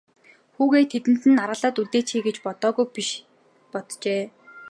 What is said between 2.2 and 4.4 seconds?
гэж бодоогүй биш боджээ.